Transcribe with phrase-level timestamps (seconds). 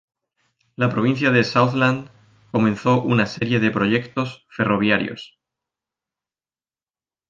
[0.77, 2.09] La provincia de Southland
[2.49, 5.39] comenzó una serie de proyectos ferroviarios.